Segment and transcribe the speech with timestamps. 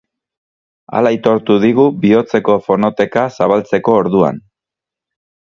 [0.99, 4.45] Hala aitortu digu bihotzeko fonoteka zabaltzeko orduan.